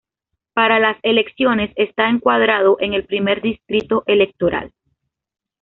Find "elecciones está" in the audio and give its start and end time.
1.03-2.09